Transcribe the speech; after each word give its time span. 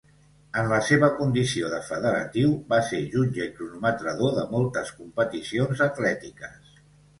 En 0.59 0.69
la 0.69 0.77
seva 0.85 1.09
condició 1.19 1.69
de 1.73 1.81
federatiu, 1.89 2.55
va 2.73 2.79
ser 2.89 3.03
jutge 3.17 3.47
i 3.49 3.53
cronometrador 3.61 4.35
de 4.41 4.49
moltes 4.57 4.93
competicions 5.03 5.87
atlètiques. 5.91 6.77